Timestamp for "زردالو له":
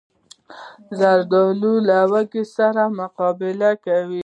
0.99-1.97